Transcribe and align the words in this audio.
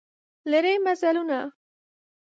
لیري 0.49 0.75
مزلونه 0.85 1.39